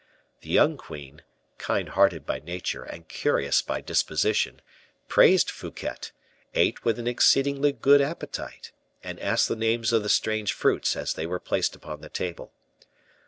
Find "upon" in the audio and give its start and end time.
11.75-12.01